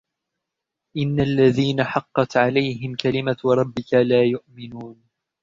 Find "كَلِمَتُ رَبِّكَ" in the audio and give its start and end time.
2.95-3.93